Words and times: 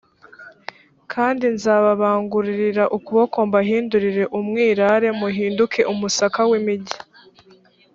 kandi 1.13 1.45
nzababangurira 1.55 2.83
ukuboko 2.97 3.37
mbahindure 3.47 4.21
umwirare 4.39 5.09
muhinduke 5.19 5.81
umusaka 5.93 6.39
w’imigi 6.49 6.97